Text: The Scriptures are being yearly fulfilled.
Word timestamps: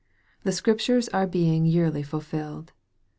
The 0.41 0.51
Scriptures 0.51 1.09
are 1.09 1.27
being 1.27 1.63
yearly 1.63 2.01
fulfilled. 2.01 2.71